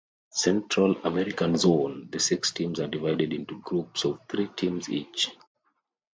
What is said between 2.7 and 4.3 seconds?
are divided into groups of